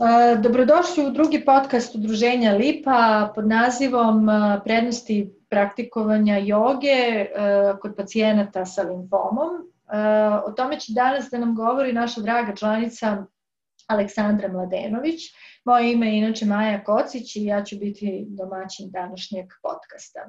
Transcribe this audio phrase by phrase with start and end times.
[0.00, 7.28] E, dobrodošli u drugi podcast Udruženja Lipa pod nazivom e, Prednosti praktikovanja joge e,
[7.80, 9.48] kod pacijenata sa limfomom.
[10.46, 13.26] O tome će danas da nam govori naša draga članica
[13.86, 15.20] Aleksandra Mladenović.
[15.64, 20.20] Moje ime je inače Maja Kocić i ja ću biti domaćin današnjeg podcasta.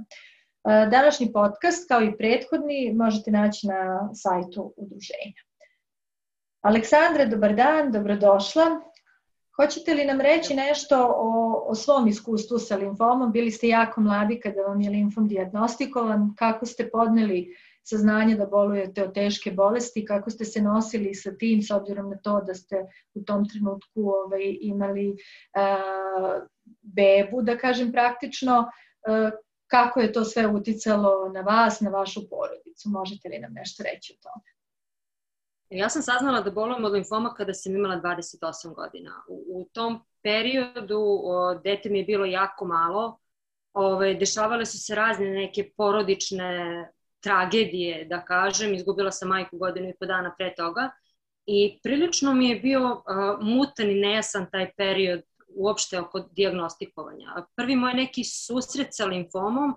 [0.90, 5.42] Današnji podcast, kao i prethodni, možete naći na sajtu udruženja.
[6.62, 8.91] Aleksandra, dobar dan, dobrodošla.
[9.62, 13.32] Hoćete li nam reći nešto o, o svom iskustvu sa limfomom?
[13.32, 16.34] Bili ste jako mladi kada vam je limfom diagnostikovan.
[16.38, 20.06] Kako ste podneli saznanje da bolujete od teške bolesti?
[20.06, 24.02] Kako ste se nosili sa tim s obzirom na to da ste u tom trenutku
[24.26, 26.44] ovaj, imali uh,
[26.82, 28.60] bebu, da kažem praktično?
[28.60, 29.30] Uh,
[29.68, 32.90] kako je to sve uticalo na vas, na vašu porodicu?
[32.90, 34.61] Možete li nam nešto reći o tome?
[35.72, 39.24] Ja sam saznala da bolujem od limfoma kada sam imala 28 godina.
[39.28, 43.20] U, u tom periodu o, dete mi je bilo jako malo.
[43.74, 48.74] Ove, dešavale su se razne neke porodične tragedije, da kažem.
[48.74, 50.90] Izgubila sam majku godinu i po dana pre toga.
[51.46, 53.02] I prilično mi je bio uh,
[53.42, 55.22] mutan i nejasan taj period
[55.56, 57.46] uopšte oko diagnostikovanja.
[57.56, 59.74] Prvi moj neki susret sa limfomom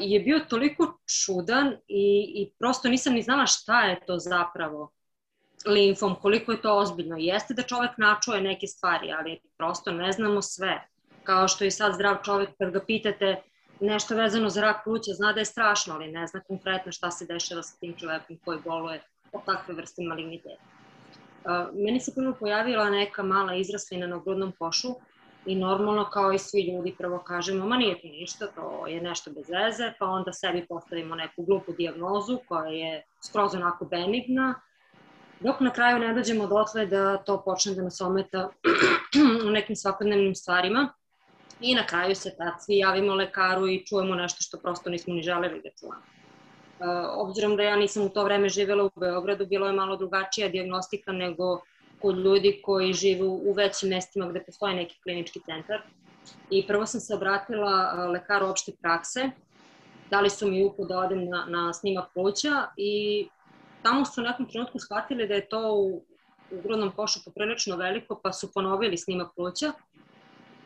[0.00, 4.92] je bio toliko čudan i, i prosto nisam ni znala šta je to zapravo
[5.66, 7.16] limfom, koliko je to ozbiljno.
[7.18, 10.88] Jeste da čovek načuje neke stvari, ali prosto ne znamo sve.
[11.22, 13.42] Kao što i sad zdrav čovek kad ga pitate
[13.80, 17.26] nešto vezano za rak pluća, zna da je strašno, ali ne zna konkretno šta se
[17.26, 20.62] dešava sa tim čovekom koji boluje od takve vrste maligniteta.
[21.72, 24.88] Meni se prvo pojavila neka mala izraslina na grudnom košu
[25.46, 29.30] i normalno kao i svi ljudi prvo kažemo ma nije to ništa, to je nešto
[29.30, 34.54] bez veze, pa onda sebi postavimo neku glupu diagnozu koja je skroz onako benigna,
[35.40, 38.48] dok na kraju ne dođemo dotle da to počne da nas ometa
[39.46, 40.88] u nekim svakodnevnim stvarima
[41.60, 45.22] i na kraju se tad svi javimo lekaru i čujemo nešto što prosto nismo ni
[45.22, 46.02] želeli da čujemo.
[46.80, 46.86] Uh,
[47.28, 51.12] obzirom da ja nisam u to vreme živela u Beogradu, bilo je malo drugačija diagnostika
[51.12, 51.60] nego
[52.00, 55.82] kod ljudi koji žive u većim mestima gde postoji neki klinički centar.
[56.50, 59.30] I prvo sam se obratila lekaru opšte prakse,
[60.10, 63.26] dali su mi uput da odem na, na snimak pluća i
[63.82, 66.02] tamo su u nekom trenutku shvatili da je to u,
[66.50, 69.72] u grudnom košu poprilično veliko, pa su ponovili snimak pluća.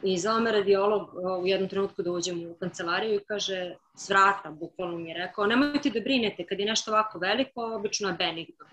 [0.03, 4.51] I zvao me radiolog u jednom trenutku da uđem u kancelariju i kaže, s vrata,
[4.51, 8.66] bukvalno mi je rekao, nemojte da brinete, kad je nešto ovako veliko, obično je benigno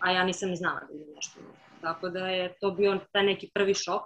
[0.00, 1.40] a ja nisam ni znala da ima nešto.
[1.80, 4.02] Tako da je to bio taj neki prvi šok.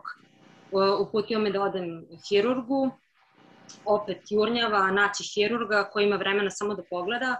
[1.00, 2.90] Uputio me da odem hirurgu,
[3.84, 7.36] opet jurnjava, naći hirurga koji ima vremena samo da pogleda.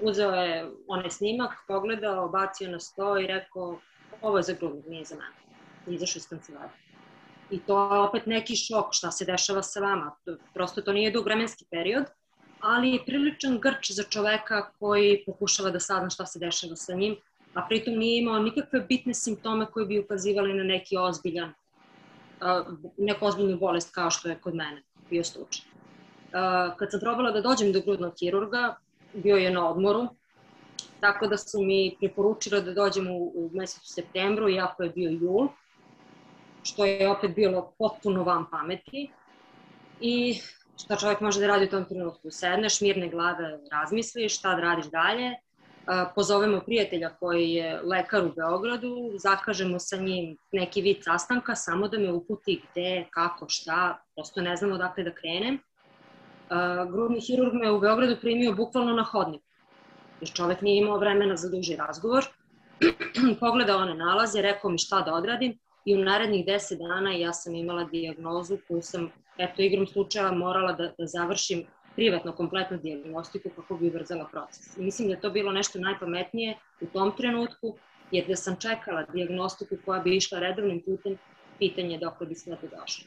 [0.00, 3.78] Uzeo je onaj snimak, pogledao, bacio na sto i rekao
[4.22, 5.96] ovo je za grudnog, nije za mene.
[5.96, 6.84] Izašao iz kancelarije.
[7.50, 10.16] I to je opet neki šok šta se dešava sa vama.
[10.54, 12.04] Prosto to nije dug vremenski period,
[12.60, 17.16] ali je priličan grč za čoveka koji pokušava da sazna šta se dešava sa njim
[17.54, 21.52] a pritom nije imao nikakve bitne simptome koji bi ukazivali na neki ozbiljan,
[22.96, 25.64] neku ozbiljnu bolest kao što je kod mene bio slučaj.
[26.78, 28.76] Kad sam probala da dođem do grudnog hirurga,
[29.14, 30.08] bio je na odmoru,
[31.00, 35.48] tako da su mi preporučila da dođem u, u mesecu septembru, iako je bio jul,
[36.62, 39.10] što je opet bilo potpuno van pameti.
[40.00, 40.40] I
[40.84, 42.30] šta čovjek može da radi u tom trenutku?
[42.30, 45.34] Sedneš, mirne glave razmisliš, šta da radiš dalje,
[46.14, 51.98] pozovemo prijatelja koji je lekar u Beogradu, zakažemo sa njim neki vid sastanka, samo da
[51.98, 55.58] me uputi gde, kako, šta, prosto ne znam odakle da krenem.
[56.90, 59.44] Grudni hirurg me u Beogradu primio bukvalno na hodniku,
[60.20, 62.24] jer čovek nije imao vremena za duži razgovor.
[63.40, 67.54] Pogledao one nalaze, rekao mi šta da odradim i u narednih 10 dana ja sam
[67.54, 71.66] imala diagnozu koju sam, eto, igrom slučaja morala da, da završim
[71.96, 74.76] privatno kompletnu diagnostiku kako bi ubrzala proces.
[74.76, 77.76] I mislim da je to bilo nešto najpametnije u tom trenutku,
[78.10, 81.16] jer da sam čekala diagnostiku koja bi išla redovnim putem,
[81.58, 83.04] pitanje dok bi sve to došlo.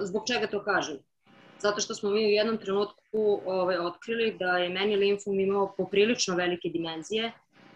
[0.00, 0.98] Zbog čega to kažem?
[1.58, 6.36] Zato što smo mi u jednom trenutku ovaj, otkrili da je meni limfom imao poprilično
[6.36, 7.32] velike dimenzije,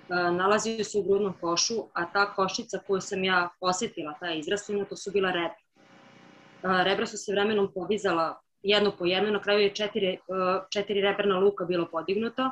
[0.08, 4.96] nalazio se u grudnom košu, a ta košica koju sam ja posetila, ta izraslina, to
[4.96, 6.84] su bila rebra.
[6.84, 10.18] Rebra su se vremenom podizala jedno po jedno, na kraju je četiri, e,
[10.70, 12.50] četiri reperna luka bilo podignuto,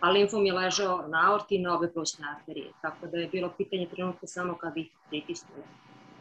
[0.00, 3.52] a limfom je ležao na aorti i na obe plućne arterije, tako da je bilo
[3.58, 5.62] pitanje trenutka samo kad ih pritisnulo.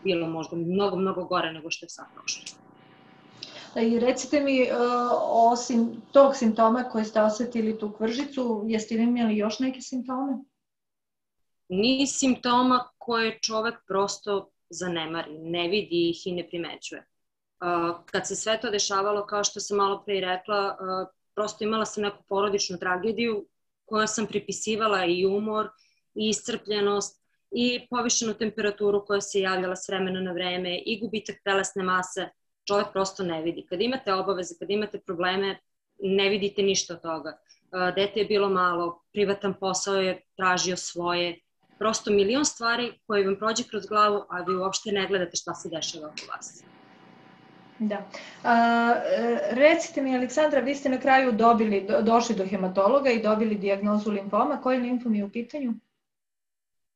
[0.04, 2.44] Bilo možda mnogo, mnogo gore nego što je sad prošlo.
[3.82, 4.74] I recite mi, e,
[5.52, 10.38] osim tog simptoma koje ste osetili tu kvržicu, jeste li imali još neke simptome?
[11.70, 17.06] Ni simptoma koje čovek prosto zanemari, ne vidi ih i ne primećuje.
[18.06, 20.78] Kad se sve to dešavalo, kao što sam malo pre rekla,
[21.36, 23.46] prosto imala sam neku porodičnu tragediju
[23.86, 25.70] koja sam pripisivala i umor
[26.16, 31.84] i iscrpljenost i povišenu temperaturu koja se javljala s vremena na vreme i gubitak telesne
[31.84, 32.30] mase,
[32.68, 33.66] čovek prosto ne vidi.
[33.70, 35.60] Kad imate obaveze, kad imate probleme,
[36.00, 37.38] ne vidite ništa od toga.
[37.96, 41.40] Dete je bilo malo, privatan posao je tražio svoje,
[41.80, 45.70] prosto milion stvari koje vam prođe kroz glavu, a vi uopšte ne gledate šta se
[45.70, 46.64] dešava oko vas.
[47.88, 48.06] Da.
[48.44, 53.22] A, e, recite mi, Aleksandra, vi ste na kraju dobili, do, došli do hematologa i
[53.22, 54.62] dobili diagnozu limfoma.
[54.62, 55.74] Koji limfom je u pitanju?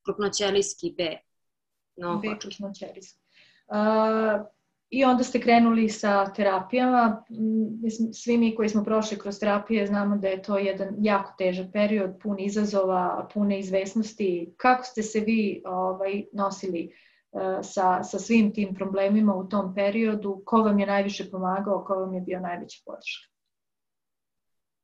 [0.06, 1.18] Krupnoćelijski B.
[1.98, 3.20] No, B krupnoćelijski.
[4.90, 7.24] I onda ste krenuli sa terapijama.
[8.14, 12.12] Svi mi koji smo prošli kroz terapije znamo da je to jedan jako težak period,
[12.24, 14.54] pun izazova, pune izvesnosti.
[14.58, 17.08] Kako ste se vi ovaj, nosili uh,
[17.64, 20.42] sa, sa svim tim problemima u tom periodu?
[20.46, 21.84] Ko vam je najviše pomagao?
[21.88, 23.38] Ko vam je bio najveća podrška?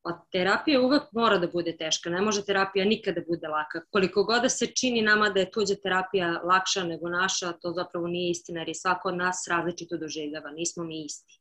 [0.04, 3.82] Pa terapija uvek mora da bude teška, ne može terapija nikada da bude laka.
[3.92, 8.08] Koliko god da se čini nama da je tuđa terapija lakša nego naša, to zapravo
[8.08, 11.40] nije istina jer je svako od nas različito doživljava, nismo mi isti.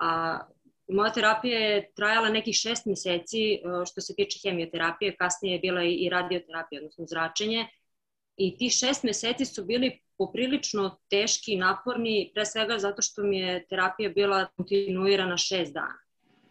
[0.00, 0.40] A
[0.88, 5.84] moja terapija je trajala nekih šest meseci e, što se tiče hemioterapije, kasnije je bila
[5.84, 7.66] i radioterapija, odnosno zračenje.
[8.36, 13.38] I ti šest meseci su bili poprilično teški i naporni, pre svega zato što mi
[13.38, 16.04] je terapija bila kontinuirana šest dana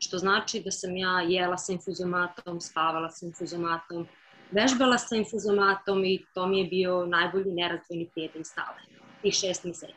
[0.04, 4.07] što znači da sam ja jela sa infuzomatom, spavala sa infuzomatom,
[4.51, 8.81] vežbala sa infuzomatom i to mi je bio najbolji nerazdvojni prijatelj stale,
[9.21, 9.94] tih šest meseci.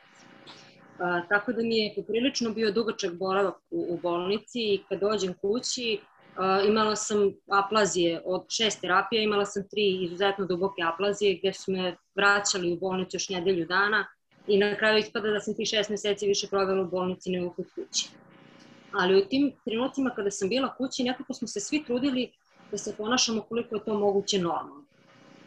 [0.96, 5.34] Uh, tako da mi je poprilično bio dugačak boravak u, u bolnici i kad dođem
[5.34, 7.18] kući uh, imala sam
[7.50, 12.76] aplazije od šest terapija, imala sam tri izuzetno duboke aplazije gde su me vraćali u
[12.76, 14.06] bolnicu još nedelju dana
[14.46, 17.66] i na kraju ispada da sam ti šest meseci više provela u bolnici nego kod
[17.74, 18.08] kući
[18.98, 22.32] ali u tim trenucima kada sam bila kući nekako smo se svi trudili
[22.70, 24.84] da se ponašamo koliko je to moguće normalno.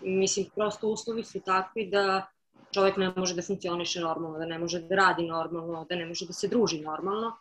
[0.02, 2.28] Mislim, prosto uslovi su takvi da
[2.74, 6.26] čovjek ne može da funkcioniše normalno, da ne može da radi normalno, da ne može
[6.26, 7.36] da se druži normalno,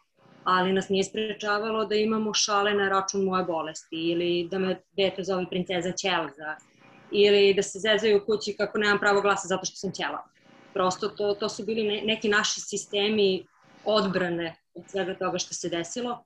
[0.45, 5.25] ali nas nije sprečavalo da imamo šale na račun moje bolesti ili da me dete
[5.25, 6.57] zove princeza Ćelza
[7.11, 10.25] ili da se zezaju u kući kako nemam pravo glasa zato što sam ćela.
[10.75, 13.47] Prosto to, to su bili ne, neki naši sistemi
[13.85, 16.25] odbrane od svega toga što se desilo,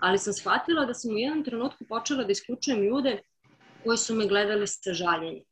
[0.00, 3.18] ali sam shvatila da sam u jednom trenutku počela da isključujem ljude
[3.84, 5.44] koji su me gledali sa žaljenjem.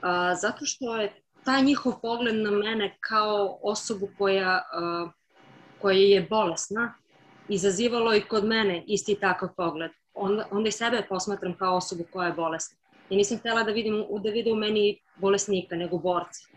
[0.00, 1.12] A, zato što je
[1.44, 5.10] taj njihov pogled na mene kao osobu koja, a,
[5.80, 6.94] koja je bolesna
[7.48, 9.90] izazivalo i kod mene isti takav pogled.
[10.14, 12.78] Onda, onda i sebe posmatram kao osobu koja je bolesna.
[13.10, 16.48] I nisam htela da vidim, da vidim u meni bolesnika, nego borca.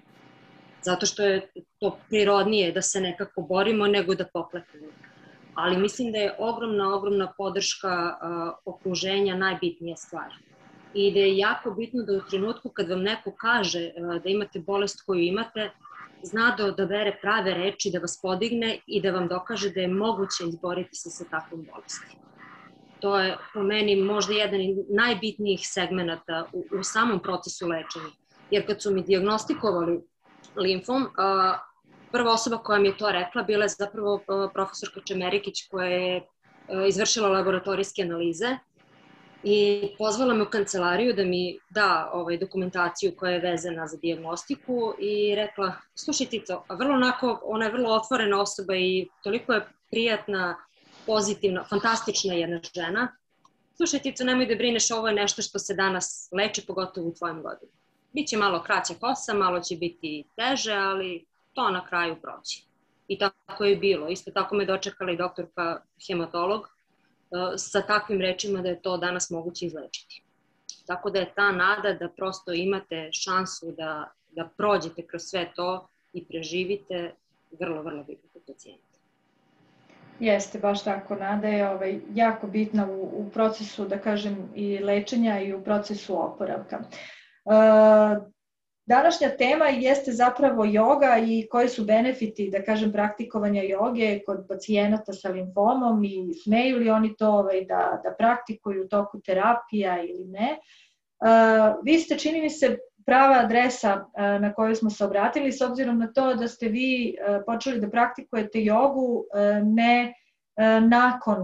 [0.81, 4.91] Zato što je to prirodnije da se nekako borimo nego da pokleknemo
[5.61, 10.33] ali mislim da je ogromna, ogromna podrška uh, okruženja najbitnija stvar.
[10.93, 14.59] I da je jako bitno da u trenutku kad vam neko kaže uh, da imate
[14.59, 15.69] bolest koju imate,
[16.23, 20.47] zna da odabere prave reči, da vas podigne i da vam dokaže da je moguće
[20.47, 22.17] izboriti se sa takvom bolesti.
[22.99, 28.11] To je po meni možda jedan najbitnijih segmenta u, u samom procesu lečenja.
[28.51, 30.01] Jer kad su mi diagnostikovali
[30.55, 31.09] limfom, uh,
[32.11, 34.21] prva osoba koja mi je to rekla bila je zapravo
[34.53, 36.27] profesorka Čemerikić koja je
[36.87, 38.57] izvršila laboratorijske analize
[39.43, 44.93] i pozvala me u kancelariju da mi da ovaj, dokumentaciju koja je vezana za diagnostiku
[44.99, 49.67] i rekla, slušaj Tito, a vrlo onako, ona je vrlo otvorena osoba i toliko je
[49.91, 50.57] prijatna,
[51.09, 53.07] pozitivna, fantastična jedna žena.
[53.77, 57.41] Slušaj Tito, nemoj da brineš, ovo je nešto što se danas leči, pogotovo u tvojom
[57.41, 57.71] godinu.
[58.13, 62.63] Biće malo kraća kosa, malo će biti teže, ali to na kraju proći.
[63.07, 64.07] I tako je bilo.
[64.07, 66.67] Isto tako me dočekala i doktorka hematolog uh,
[67.57, 70.21] sa takvim rečima da je to danas moguće izlečiti.
[70.85, 75.87] Tako da je ta nada da prosto imate šansu da, da prođete kroz sve to
[76.13, 77.15] i preživite
[77.59, 78.88] vrlo, vrlo bitno pacijenta.
[80.19, 81.15] Jeste, baš tako.
[81.15, 86.25] Nada je ovaj, jako bitna u, u procesu, da kažem, i lečenja i u procesu
[86.25, 86.79] oporavka.
[87.45, 88.29] Uh,
[88.89, 95.13] Današnja tema jeste zapravo joga i koji su benefiti, da kažem, praktikovanja joge kod pacijenata
[95.13, 100.25] sa limfomom i smeju li oni to ovaj, da, da praktikuju u toku terapija ili
[100.25, 100.57] ne.
[101.19, 102.77] Uh, vi ste, čini mi se,
[103.09, 107.15] prava adresa uh, na koju smo se obratili s obzirom na to da ste vi
[107.17, 109.25] uh, počeli da praktikujete jogu
[109.63, 110.13] ne
[110.81, 111.37] nakon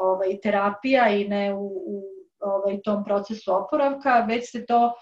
[0.00, 2.02] ovaj, terapija i ne u, u
[2.40, 4.92] ovaj, tom procesu oporavka, već ste to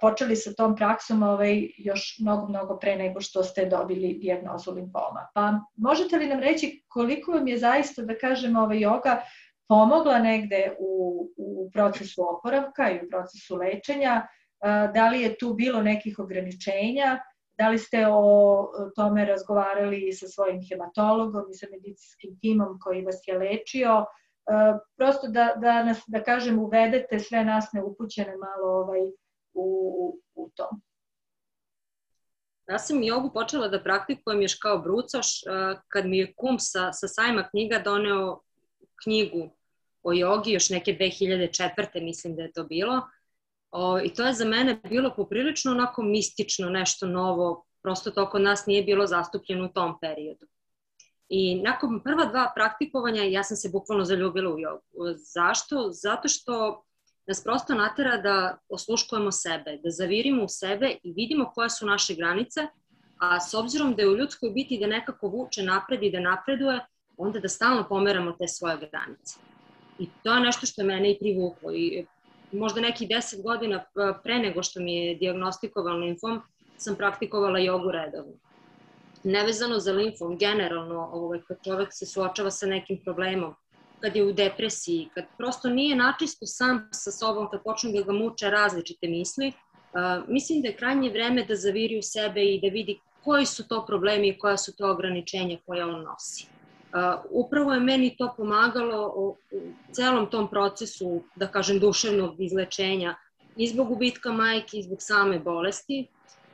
[0.00, 5.28] počeli sa tom praksom ovaj, još mnogo, mnogo pre nego što ste dobili dijagnozu limfoma.
[5.34, 9.16] Pa možete li nam reći koliko vam je zaista, da kažemo, ovaj, yoga
[9.70, 14.26] pomogla negde u, u procesu oporavka i u procesu lečenja,
[14.94, 17.18] da li je tu bilo nekih ograničenja,
[17.58, 23.20] da li ste o tome razgovarali sa svojim hematologom i sa medicinskim timom koji vas
[23.26, 24.04] je lečio,
[24.96, 29.00] prosto da, da nas, da kažem, uvedete sve nas neupućene malo ovaj,
[29.54, 29.66] u,
[30.34, 30.70] u to.
[32.68, 35.26] Ja sam jogu počela da praktikujem još kao brucoš
[35.88, 38.40] kad mi je kum sa, sa sajma knjiga doneo
[39.04, 39.59] knjigu
[40.02, 42.02] o jogi još neke 2004.
[42.02, 43.02] mislim da je to bilo.
[43.70, 48.42] O, I to je za mene bilo poprilično onako mistično, nešto novo, prosto to kod
[48.42, 50.46] nas nije bilo zastupljeno u tom periodu.
[51.28, 54.82] I nakon prva dva praktikovanja ja sam se bukvalno zaljubila u jogu.
[55.34, 55.90] Zašto?
[55.92, 56.84] Zato što
[57.26, 62.14] nas prosto natera da osluškujemo sebe, da zavirimo u sebe i vidimo koje su naše
[62.14, 62.60] granice,
[63.18, 66.80] a s obzirom da je u ljudskoj biti da nekako vuče napred i da napreduje,
[67.16, 69.49] onda da stalno pomeramo te svoje granice.
[70.00, 71.72] I to je nešto što je mene i privuklo.
[71.72, 72.06] I
[72.52, 73.84] možda neki deset godina
[74.22, 76.40] pre nego što mi je diagnostikovan limfom,
[76.76, 78.32] sam praktikovala jogu redovno
[79.24, 83.54] nevezano za limfom, generalno ovaj, kad čovek se suočava sa nekim problemom,
[84.00, 88.12] kad je u depresiji, kad prosto nije načisto sam sa sobom, kad počne da ga
[88.12, 92.68] muče različite misli, uh, mislim da je krajnje vreme da zaviri u sebe i da
[92.68, 96.46] vidi koji su to problemi i koja su to ograničenja koje on nosi.
[97.30, 99.36] Upravo je meni to pomagalo u,
[99.92, 103.14] celom tom procesu, da kažem, duševnog izlečenja
[103.56, 106.08] i zbog gubitka majke i zbog same bolesti,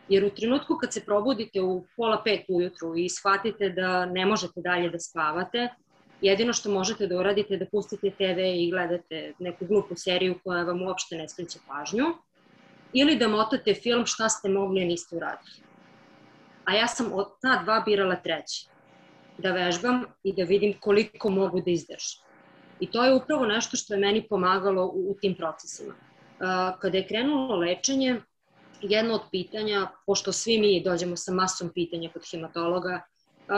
[0.09, 4.61] Jer u trenutku kad se probudite u pola pet ujutru i shvatite da ne možete
[4.61, 5.69] dalje da spavate,
[6.21, 10.63] jedino što možete da uradite je da pustite TV i gledate neku glupu seriju koja
[10.63, 12.05] vam uopšte ne skreće pažnju,
[12.93, 15.67] ili da motate film šta ste mogli, a niste uradili.
[16.65, 18.69] A ja sam od ta dva birala treći.
[19.39, 22.23] Da vežbam i da vidim koliko mogu da izdržim.
[22.81, 25.95] I to je upravo nešto što je meni pomagalo u, u tim procesima.
[26.81, 28.21] Kada je krenulo lečenje,
[28.81, 33.01] jedno od pitanja, pošto svi mi dođemo sa masom pitanja kod hematologa,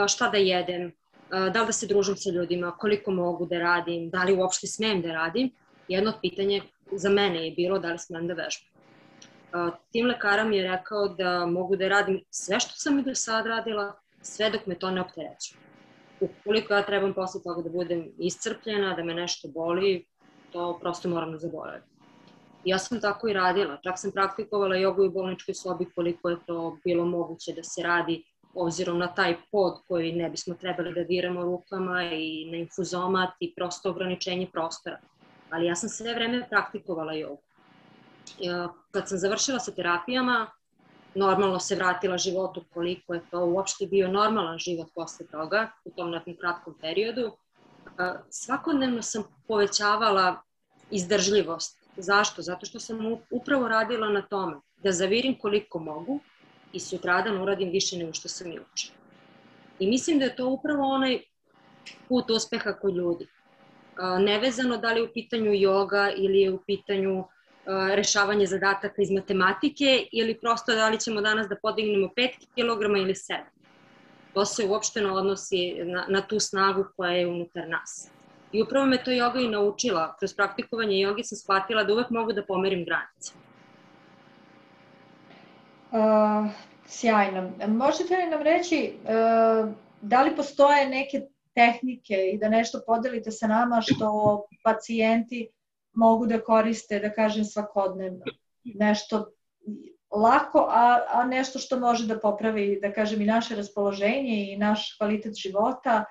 [0.07, 0.91] šta da jedem,
[1.29, 5.01] da li da se družim sa ljudima, koliko mogu da radim, da li uopšte smem
[5.01, 5.51] da radim,
[5.87, 8.69] jedno od pitanja za mene je bilo da li smem da vežbam.
[9.91, 13.45] Tim lekara mi je rekao da mogu da radim sve što sam i do sad
[13.45, 15.68] radila, sve dok me to ne opterećuje.
[16.21, 20.05] Ukoliko ja trebam posle toga da budem iscrpljena, da me nešto boli,
[20.51, 21.81] to prosto moram da zaboravim.
[22.65, 26.77] Ja sam tako i radila, čak sam praktikovala jogu u bolničkoj sobi koliko je to
[26.83, 28.23] bilo moguće da se radi
[28.53, 33.53] obzirom na taj pod koji ne bismo trebali da diramo rukama i na infuzomat i
[33.55, 34.99] prosto ograničenje prostora.
[35.49, 37.41] Ali ja sam sve vreme praktikovala jogu.
[38.91, 40.47] Kad sam završila sa terapijama,
[41.15, 46.11] normalno se vratila životu koliko je to uopšte bio normalan život posle toga, u tom
[46.11, 47.31] nekom kratkom periodu.
[48.29, 50.41] Svakodnevno sam povećavala
[50.91, 52.41] izdržljivost Zašto?
[52.41, 52.99] Zato što sam
[53.29, 56.19] upravo radila na tome da zavirim koliko mogu
[56.73, 58.91] i sutradan uradim više nego što sam juče.
[59.79, 61.19] I mislim da je to upravo onaj
[62.07, 63.27] put uspeha kod ljudi.
[64.19, 67.23] Nevezano da li je u pitanju joga ili je u pitanju
[67.95, 73.13] rešavanje zadataka iz matematike ili prosto da li ćemo danas da podignemo 5 kg ili
[73.13, 73.37] 7.
[74.33, 78.09] To se uopšte ne odnosi na, na tu snagu koja je unutar nas.
[78.51, 80.15] I upravo me to joga i naučila.
[80.19, 83.33] Kroz praktikovanje jogi sam shvatila da uvek mogu da pomerim granice.
[85.91, 86.51] Uh,
[86.85, 87.51] sjajno.
[87.67, 91.21] Možete li nam reći uh, da li postoje neke
[91.53, 95.49] tehnike i da nešto podelite sa nama što pacijenti
[95.99, 98.25] mogu da koriste, da kažem, svakodnevno?
[98.63, 99.25] Nešto
[100.11, 104.95] lako, a, a nešto što može da popravi, da kažem, i naše raspoloženje i naš
[104.97, 106.05] kvalitet života,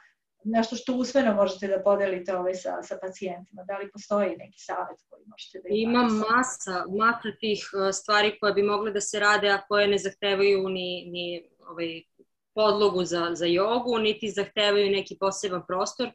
[0.45, 3.65] nešto što usmeno možete da podelite ovaj sa, sa pacijentima?
[3.65, 5.83] Da li postoji neki savjet koji možete da imate?
[5.83, 9.99] Ima masa, masa tih uh, stvari koje bi mogle da se rade, a koje ne
[9.99, 12.03] zahtevaju ni, ni ovaj,
[12.55, 16.11] podlogu za, za jogu, niti zahtevaju neki poseban prostor.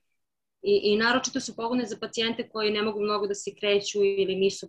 [0.64, 4.36] I, I naročito su pogodne za pacijente koji ne mogu mnogo da se kreću ili
[4.36, 4.68] nisu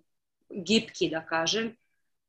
[0.51, 1.77] gipki, da kažem.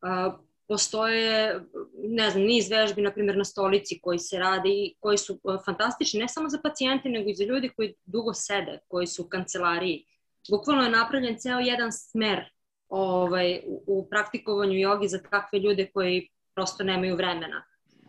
[0.01, 0.33] Uh,
[0.67, 1.59] postoje,
[2.03, 5.57] ne znam, niz vežbi, na primjer, na stolici koji se rade i koji su e,
[5.65, 9.29] fantastični ne samo za pacijente, nego i za ljudi koji dugo sede, koji su u
[9.29, 10.05] kancelariji.
[10.49, 12.43] Bukvalno je napravljen ceo jedan smer
[12.89, 17.63] ovaj, u, u praktikovanju jogi za takve ljude koji prosto nemaju vremena.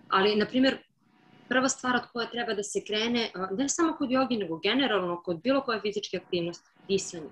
[0.09, 0.79] Ali, na primjer,
[1.49, 5.43] prva stvar od koja treba da se krene, ne samo kod jogi, nego generalno kod
[5.43, 7.31] bilo koje fizičke aktivnosti, disanje.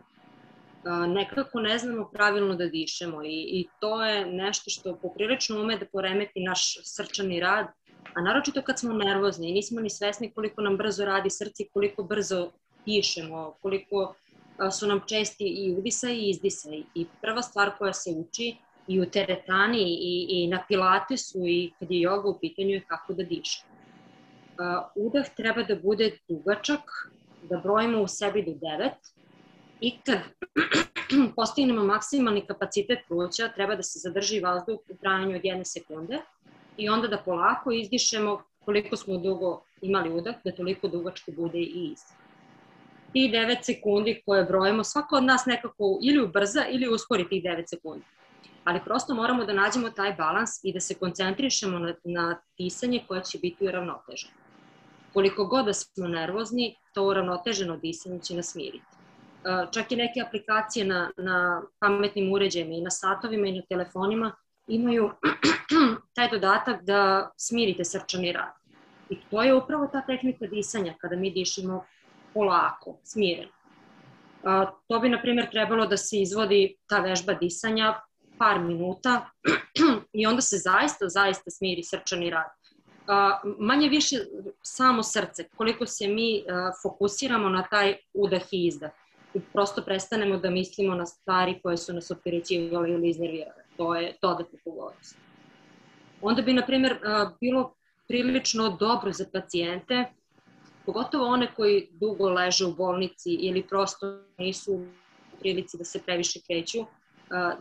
[1.09, 5.87] nekako ne znamo pravilno da dišemo i, i to je nešto što poprilično ume da
[5.87, 7.67] poremeti naš srčani rad,
[8.15, 12.03] a naročito kad smo nervozni i nismo ni svesni koliko nam brzo radi srce koliko
[12.03, 12.51] brzo
[12.87, 14.15] dišemo, koliko
[14.79, 16.69] su nam česti i udisa i izdisa.
[16.95, 18.57] I prva stvar koja se uči
[18.89, 23.13] i u teretani i, i na pilatesu i kad je joga u pitanju je kako
[23.13, 23.65] da diše.
[24.97, 26.81] Udah treba da bude dugačak,
[27.43, 28.91] da brojimo u sebi do 9
[29.81, 30.19] i kad
[31.37, 36.21] postignemo maksimalni kapacitet pluća, treba da se zadrži vazduh u trajanju od jedne sekunde
[36.77, 41.91] i onda da polako izdišemo koliko smo dugo imali udah, da toliko dugačko bude i
[41.93, 42.17] izdah.
[43.13, 47.65] Ti 9 sekundi koje brojimo, svako od nas nekako ili ubrza ili uspori tih 9
[47.67, 48.05] sekundi
[48.65, 53.25] ali prosto moramo da nađemo taj balans i da se koncentrišemo na, na disanje koje
[53.25, 54.44] će biti uravnoteženo.
[55.15, 58.85] Koliko god da smo nervozni, to uravnoteženo disanje će nas smiriti.
[59.45, 64.33] E, čak i neke aplikacije na, na pametnim uređajima i na satovima i na telefonima
[64.69, 65.11] imaju
[66.15, 68.53] taj dodatak da smirite srčani rad.
[69.11, 71.85] I to je upravo ta tehnika disanja, kada mi dišimo
[72.35, 73.53] polako, smireno.
[74.45, 78.01] A, to bi, na primjer, trebalo da se izvodi ta vežba disanja
[78.39, 79.31] par minuta
[80.13, 82.51] i onda se zaista, zaista smiri srčani rad.
[83.59, 84.17] Manje više
[84.63, 86.45] samo srce, koliko se mi
[86.83, 88.91] fokusiramo na taj udah i izdah.
[89.35, 93.65] I prosto prestanemo da mislimo na stvari koje su nas opterećivale ili iznervirale.
[93.77, 95.17] To je dodatna pogodnost.
[96.23, 96.99] Onda bi, na primjer,
[97.41, 97.75] bilo
[98.09, 100.05] prilično dobro za pacijente,
[100.87, 104.87] pogotovo one koji dugo leže u bolnici ili prosto nisu u
[105.41, 106.79] prilici da se previše kreću,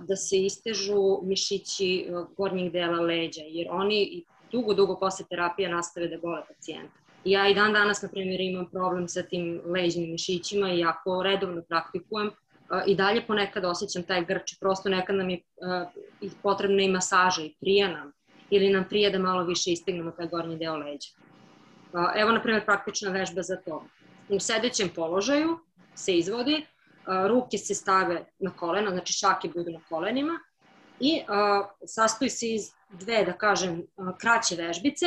[0.07, 2.07] da se istežu mišići
[2.38, 4.23] gornjeg dela leđa, jer oni
[4.53, 7.00] dugo, dugo posle terapije nastave da bole pacijenta.
[7.25, 11.62] Ja i dan danas, na primjer, imam problem sa tim leđnim mišićima i ako redovno
[11.62, 12.31] praktikujem,
[12.88, 15.41] i dalje ponekad osjećam taj grč, prosto nekad nam je
[16.43, 18.12] potrebna i masaža i prija nam,
[18.50, 21.10] ili nam prije da malo više istignemo taj gornji deo leđa.
[22.15, 23.86] Evo, na primjer, praktična vežba za to.
[24.30, 25.60] U sedećem položaju
[25.95, 26.65] se izvodi,
[27.28, 30.39] ruke se stave na kolena, znači šake budu na kolenima
[30.99, 33.84] i a, sastoji se iz dve, da kažem,
[34.17, 35.06] kraće vežbice.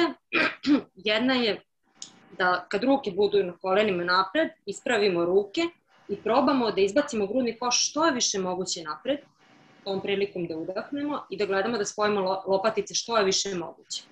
[0.94, 1.62] Jedna je
[2.38, 5.60] da kad ruke budu na kolenima napred, ispravimo ruke
[6.08, 9.18] i probamo da izbacimo grudni koš što je više moguće napred,
[9.84, 14.02] tom prilikom da udahnemo i da gledamo da spojimo lopatice što je više moguće.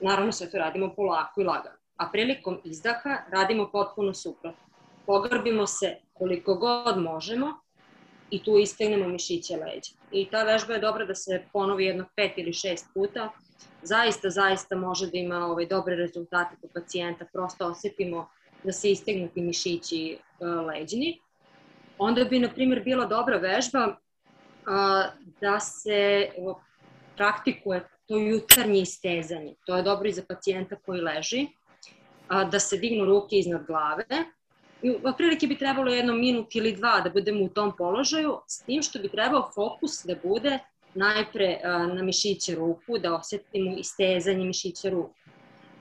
[0.00, 1.76] Naravno sve to radimo polako i lagano.
[1.96, 4.64] A prilikom izdaha radimo potpuno suprotno.
[5.06, 7.60] Pogrbimo se koliko god možemo
[8.30, 9.92] i tu istegnemo mišiće leđa.
[10.12, 13.30] I ta vežba je dobra da se ponovi jedno pet ili šest puta.
[13.82, 17.24] Zaista, zaista može da ima ovaj, dobre rezultate kod pacijenta.
[17.32, 18.28] Prosto osetimo
[18.64, 21.18] da se istegnu ti mišići uh, leđini.
[21.98, 23.94] Onda bi, na primjer, bila dobra vežba uh,
[25.40, 26.56] da se uh,
[27.16, 29.54] praktikuje to jutarnje istezanje.
[29.66, 31.46] To je dobro i za pacijenta koji leži.
[32.50, 34.04] Da se dignu ruke iznad glave,
[35.04, 38.98] otprilike bi trebalo jedno minut ili dva da budemo u tom položaju, s tim što
[38.98, 40.58] bi trebao fokus da bude
[40.94, 41.60] najpre
[41.94, 45.14] na mišiće ruku, da osetimo istezanje mišića ruku.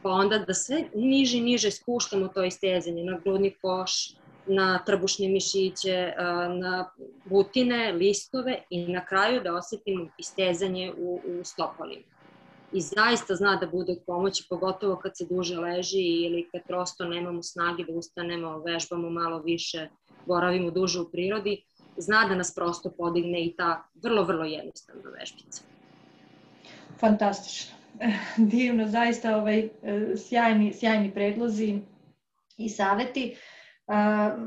[0.03, 4.13] Pa onda da sve niže i niže spuštamo to istezanje na grudni koš,
[4.47, 6.13] na trbušne mišiće,
[6.59, 6.89] na
[7.25, 12.18] butine, listove i na kraju da osetimo istezanje u, u stopalima
[12.73, 17.05] i zaista zna da bude od pomoći, pogotovo kad se duže leži ili kad prosto
[17.05, 19.89] nemamo snage da ustanemo, vežbamo malo više,
[20.25, 21.63] boravimo duže u prirodi,
[21.97, 25.63] zna da nas prosto podigne i ta vrlo, vrlo jednostavna vežbica.
[26.99, 27.75] Fantastično.
[28.53, 29.69] Divno, zaista ovaj, e,
[30.17, 31.81] sjajni, sjajni predlozi
[32.57, 33.35] i saveti.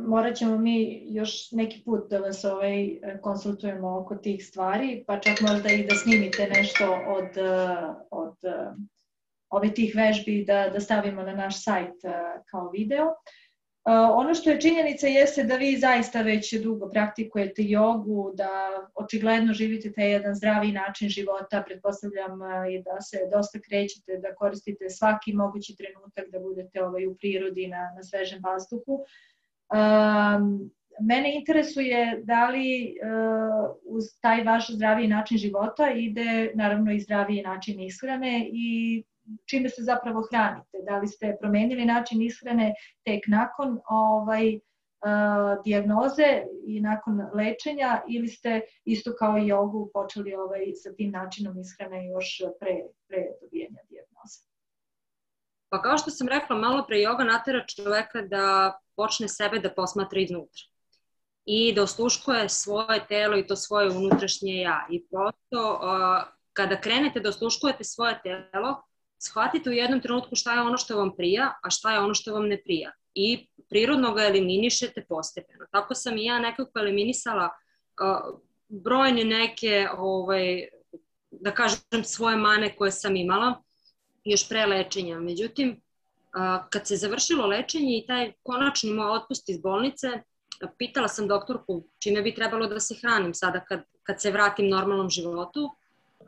[0.07, 5.40] Morat ćemo mi još neki put da vas ovaj, konsultujemo oko tih stvari, pa čak
[5.40, 7.28] možda i da snimite nešto od,
[8.11, 8.37] od
[9.50, 11.94] ove tih vežbi da, da stavimo na naš sajt
[12.50, 13.07] kao video.
[14.14, 18.48] Ono što je činjenica jeste da vi zaista već dugo praktikujete jogu, da
[18.94, 22.38] očigledno živite taj jedan zdravi način života, pretpostavljam
[22.70, 27.66] i da se dosta krećete, da koristite svaki mogući trenutak da budete ovaj, u prirodi
[27.66, 28.94] na, na svežem vazduhu.
[28.94, 29.32] Um,
[31.00, 37.42] mene interesuje da li uh, uz taj vaš zdraviji način života ide naravno i zdraviji
[37.42, 39.02] način ishrane i
[39.50, 40.78] čime se zapravo hranite.
[40.87, 48.28] Da li ste promenili način ishrane tek nakon ovaj, uh, dijagnoze i nakon lečenja ili
[48.28, 52.76] ste isto kao i jogu počeli ovaj, sa tim načinom ishrane još pre,
[53.08, 54.52] pre dobijanja dijagnoze?
[55.68, 60.20] Pa kao što sam rekla malo pre, joga natera čoveka da počne sebe da posmatra
[60.20, 60.62] iznutra.
[61.44, 64.87] i da osluškuje svoje telo i to svoje unutrašnje ja.
[64.90, 65.81] I prosto
[66.52, 68.83] kada krenete da osluškujete svoje telo,
[69.18, 72.35] shvatite u jednom trenutku šta je ono što vam prija, a šta je ono što
[72.35, 72.92] vam ne prija.
[73.14, 75.66] I prirodno ga eliminišete postepeno.
[75.70, 80.68] Tako sam i ja nekako eliminisala uh, brojne neke, ovaj,
[81.31, 83.62] da kažem, svoje mane koje sam imala
[84.24, 85.18] još pre lečenja.
[85.18, 85.91] Međutim, uh,
[86.71, 90.09] kad se završilo lečenje i taj konačni moj otpust iz bolnice,
[90.79, 95.11] pitala sam doktorku čime bi trebalo da se hranim sada kad, kad se vratim normalnom
[95.11, 95.71] životu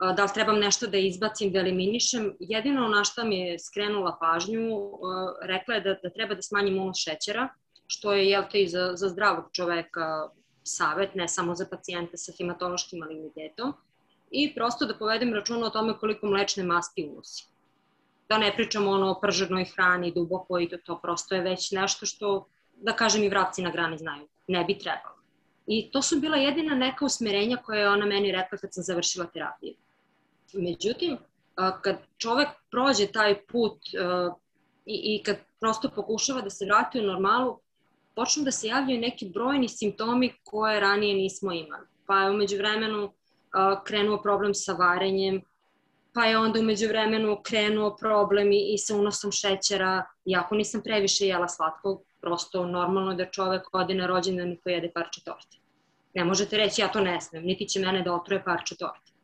[0.00, 2.36] da li trebam nešto da izbacim, da eliminišem.
[2.40, 4.68] Jedino na što mi je skrenula pažnju,
[5.42, 7.48] rekla je da, da treba da smanjim unos šećera,
[7.86, 10.28] što je, jel te, i za, za zdravog čoveka
[10.62, 13.74] savet, ne samo za pacijente sa hematološkim malignitetom,
[14.30, 17.53] i prosto da povedem računa o tome koliko mlečne masti unosi.
[18.28, 22.06] Da ne pričamo ono o prženoj hrani duboko i to, to prosto je već nešto
[22.06, 24.28] što, da kažem, i vrapci na grani znaju.
[24.46, 25.14] Ne bi trebalo.
[25.66, 29.26] I to su bila jedina neka usmerenja koje je ona meni rekla kad sam završila
[29.26, 29.74] terapiju.
[30.52, 31.18] Međutim,
[31.82, 33.78] kad čovek prođe taj put
[34.86, 37.58] i, i kad prosto pokušava da se vrati u normalu,
[38.14, 41.86] počnu da se javljaju neki brojni simptomi koje ranije nismo imali.
[42.06, 43.12] Pa je umeđu vremenu
[43.84, 45.42] krenuo problem sa varenjem,
[46.14, 51.26] pa je onda umeđu vremenu krenuo problem i, i sa unosom šećera, iako nisam previše
[51.26, 55.56] jela slatkog, prosto normalno da čovek ode na rođendan i pojede parče torte.
[56.14, 59.14] Ne možete reći ja to ne smem, niti će mene da otruje parče torte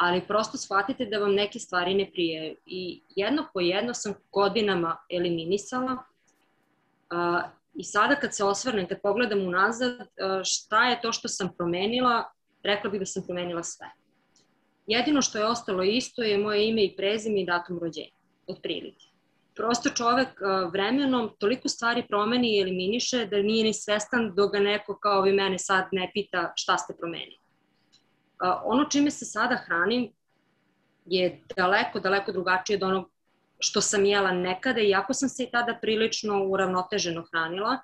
[0.00, 2.54] ali prosto shvatite da vam neke stvari ne prije.
[2.66, 9.46] I jedno po jedno sam godinama eliminisala uh, i sada kad se osvrnem, kad pogledam
[9.46, 10.06] unazad, uh,
[10.44, 13.90] šta je to što sam promenila, rekla bih da sam promenila sve.
[14.90, 19.06] Jedino što je ostalo isto je moje ime i prezime i datum rođenja, otprilike.
[19.54, 24.58] Prosto čovek uh, vremenom toliko stvari promeni i eliminiše da nije ni svestan dok ga
[24.58, 27.40] neko kao vi mene sad ne pita šta ste promenili
[28.64, 30.12] ono čime se sada hranim
[31.06, 33.10] je daleko, daleko drugačije od onog
[33.58, 37.78] što sam jela nekada, iako sam se i tada prilično uravnoteženo hranila.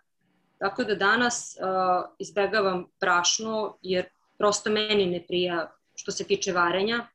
[0.58, 4.06] Tako da danas uh, izbegavam brašno, jer
[4.38, 7.06] prosto meni ne prija što se tiče varenja.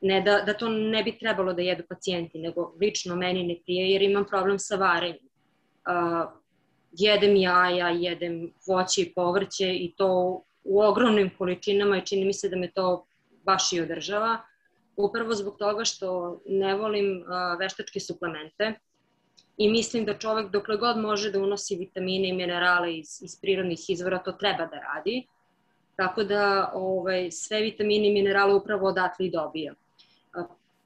[0.00, 3.90] Ne da, da to ne bi trebalo da jedu pacijenti, nego lično meni ne prije,
[3.90, 5.28] jer imam problem sa varenjem.
[5.88, 6.30] Uh,
[6.92, 12.48] jedem jaja, jedem voće i povrće i to u ogromnim količinama i čini mi se
[12.48, 13.06] da me to
[13.44, 14.38] baš i održava.
[14.96, 17.24] Upravo zbog toga što ne volim
[17.58, 18.74] veštačke suplemente
[19.56, 23.90] i mislim da čovek dokle god može da unosi vitamine i minerale iz, iz prirodnih
[23.90, 25.26] izvora, to treba da radi.
[25.98, 29.74] Tako da ovaj, sve vitamine i minerale upravo odatle i dobija.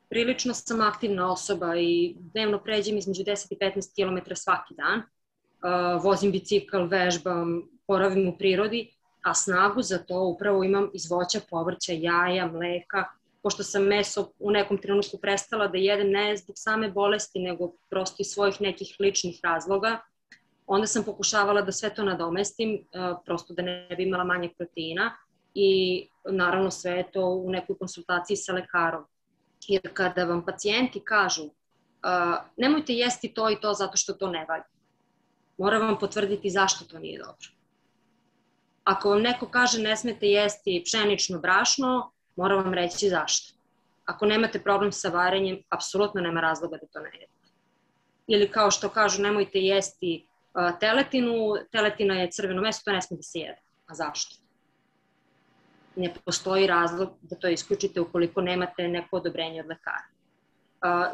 [0.08, 5.02] Prilično sam aktivna osoba i dnevno pređem između 10 i 15 km svaki dan.
[6.02, 8.88] Vozim bicikl, vežbam, poravim u prirodi
[9.22, 13.04] a snagu za to upravo imam iz voća, povrća, jaja, mleka,
[13.42, 18.16] pošto sam meso u nekom trenutku prestala da jedem ne zbog same bolesti, nego prosto
[18.18, 20.00] iz svojih nekih ličnih razloga,
[20.74, 25.10] onda sam pokušavala da sve to nadomestim, e, prosto da ne bi imala manje proteina
[25.54, 25.70] i
[26.24, 29.04] naravno sve je to u nekoj konsultaciji sa lekarom.
[29.68, 31.50] Jer kada vam pacijenti kažu e,
[32.56, 34.64] nemojte jesti to i to zato što to ne valja,
[35.58, 37.48] mora vam potvrditi zašto to nije dobro
[38.84, 43.54] Ako vam neko kaže ne smete jesti pšenično brašno, mora vam reći zašto.
[44.04, 47.48] Ako nemate problem sa varenjem, apsolutno nema razloga da to ne jedete.
[48.26, 50.26] Ili kao što kažu, nemojte jesti
[50.80, 51.32] teletinu,
[51.72, 53.60] teletina je crveno meso, to ne sme da se jede.
[53.86, 54.36] A zašto?
[55.96, 60.04] Ne postoji razlog da to isključite ukoliko nemate neko odobrenje od lekara.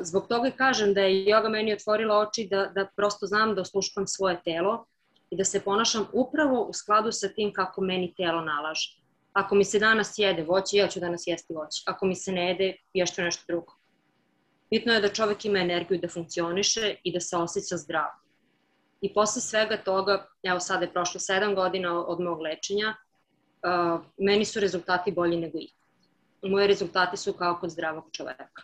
[0.00, 4.06] Zbog toga kažem da je joga meni otvorila oči da, da prosto znam da osluškam
[4.06, 4.84] svoje telo,
[5.30, 8.98] i da se ponašam upravo u skladu sa tim kako meni telo nalaže.
[9.32, 11.82] Ako mi se danas jede voće, ja ću danas jesti voće.
[11.86, 13.74] Ako mi se ne jede, ješću nešto drugo.
[14.70, 18.27] Bitno je da čovek ima energiju da funkcioniše i da se osjeća zdravo.
[19.00, 24.44] I posle svega toga, evo sada je prošlo 7 godina od mog lečenja, uh, meni
[24.44, 25.78] su rezultati bolji nego ikad.
[26.42, 28.62] Moje rezultati su kao kod zdravog čoveka.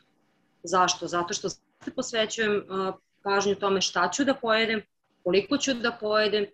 [0.62, 1.06] Zašto?
[1.06, 1.60] Zato što se
[1.96, 4.82] posvećujem uh, pažnju tome šta ću da pojedem,
[5.22, 6.46] koliko ću da pojedem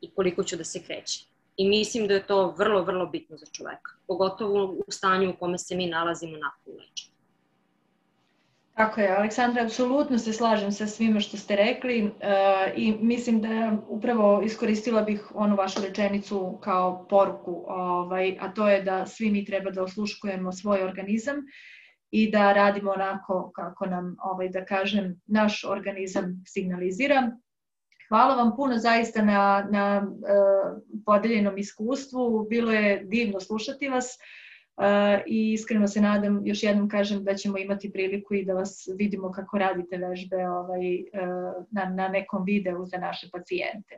[0.00, 1.28] i koliko ću da se krećem.
[1.56, 5.58] I mislim da je to vrlo, vrlo bitno za čoveka, pogotovo u stanju u kome
[5.58, 6.67] se mi nalazimo nakon.
[8.78, 12.10] Tako je, Aleksandra, apsolutno se slažem sa svima što ste rekli uh,
[12.76, 18.82] i mislim da upravo iskoristila bih onu vašu rečenicu kao poruku, ovaj, a to je
[18.82, 21.36] da svi mi treba da osluškujemo svoj organizam
[22.10, 27.30] i da radimo onako kako nam, ovaj, da kažem, naš organizam signalizira
[28.08, 32.46] Hvala vam puno zaista na, na uh, podeljenom iskustvu.
[32.50, 34.18] Bilo je divno slušati vas
[35.26, 39.32] i iskreno se nadam, još jednom kažem da ćemo imati priliku i da vas vidimo
[39.32, 43.96] kako radite vežbe ovaj, uh, na, na nekom videu za naše pacijente.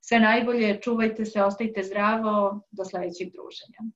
[0.00, 3.92] Sve najbolje, čuvajte se, ostajte zdravo, do sledećeg druženja.